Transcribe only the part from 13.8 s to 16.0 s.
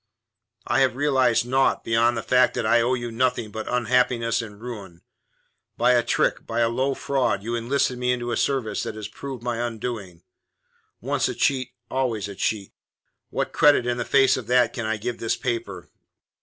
in the face of that can I give this paper?"